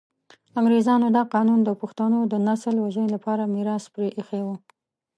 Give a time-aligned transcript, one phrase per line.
[0.59, 4.55] انګریزانو دا قانون د پښتنو د نسل وژنې لپاره میراث پرې ایښی وو.